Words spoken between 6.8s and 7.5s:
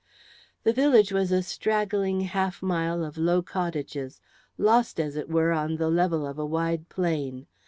plain.